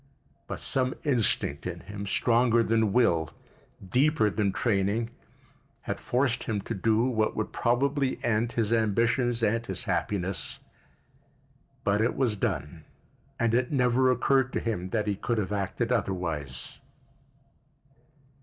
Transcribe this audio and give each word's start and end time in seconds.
But 0.47 0.59
some 0.59 0.95
instinct 1.03 1.67
in 1.67 1.81
him, 1.81 2.07
stronger 2.07 2.63
than 2.63 2.91
will, 2.91 3.29
deeper 3.87 4.31
than 4.31 4.51
training, 4.51 5.11
had 5.83 5.99
forced 5.99 6.45
him 6.45 6.59
to 6.61 6.73
do 6.73 7.03
what 7.05 7.35
would 7.35 7.53
probably 7.53 8.17
end 8.23 8.53
his 8.53 8.73
ambitions 8.73 9.43
and 9.43 9.63
his 9.63 9.83
happiness. 9.83 10.57
But 11.83 12.01
it 12.01 12.15
was 12.15 12.35
done 12.35 12.83
and 13.39 13.53
it 13.53 13.71
never 13.71 14.09
occurred 14.09 14.51
to 14.53 14.59
him 14.59 14.89
that 14.89 15.05
he 15.05 15.15
could 15.15 15.37
have 15.37 15.51
acted 15.51 15.91
otherwise. 15.91 16.79